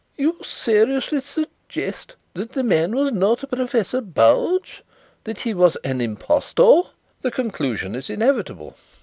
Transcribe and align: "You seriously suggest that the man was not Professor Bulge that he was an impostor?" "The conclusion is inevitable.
"You 0.17 0.37
seriously 0.41 1.21
suggest 1.21 2.15
that 2.33 2.53
the 2.53 2.63
man 2.63 2.95
was 2.95 3.11
not 3.11 3.43
Professor 3.51 4.01
Bulge 4.01 4.83
that 5.25 5.41
he 5.41 5.53
was 5.53 5.75
an 5.83 6.01
impostor?" 6.01 6.81
"The 7.21 7.29
conclusion 7.29 7.93
is 7.93 8.09
inevitable. 8.09 8.75